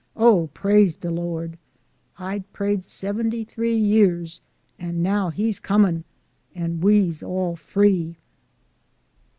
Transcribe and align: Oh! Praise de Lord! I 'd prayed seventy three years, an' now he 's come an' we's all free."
Oh! 0.15 0.49
Praise 0.55 0.95
de 0.95 1.11
Lord! 1.11 1.59
I 2.17 2.39
'd 2.39 2.53
prayed 2.53 2.83
seventy 2.83 3.43
three 3.43 3.77
years, 3.77 4.41
an' 4.79 5.03
now 5.03 5.29
he 5.29 5.51
's 5.51 5.59
come 5.59 6.03
an' 6.55 6.81
we's 6.81 7.21
all 7.21 7.55
free." 7.55 8.17